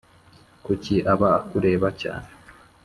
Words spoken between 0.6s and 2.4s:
kuki aba akureba cyane